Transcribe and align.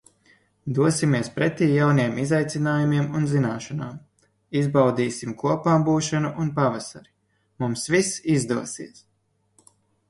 Dosimies 0.77 1.27
pretī 1.35 1.67
jauniem 1.71 2.15
izaicinājumiem 2.23 3.11
un 3.19 3.27
zināšanām. 3.33 4.01
Izbaudīsim 4.63 5.37
kopā 5.45 5.77
būšanu 5.91 6.33
un 6.45 6.51
pavasari. 6.59 7.15
Mums 7.63 7.89
viss 7.99 8.21
izdosies! 8.41 9.03